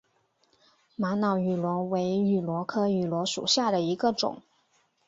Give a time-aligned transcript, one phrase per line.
[0.95, 4.41] 玛瑙芋螺为芋螺科芋螺属下的一个种。